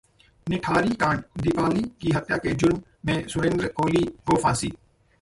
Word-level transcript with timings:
निठारी 0.47 0.93
कांड: 1.01 1.21
दीपाली 1.41 1.81
की 2.01 2.11
हत्या 2.15 2.37
के 2.37 2.53
जुर्म 2.53 2.81
में 3.05 3.27
सुरेंद्र 3.27 3.67
कोली 3.75 4.03
को 4.27 4.41
फांसी 4.43 4.71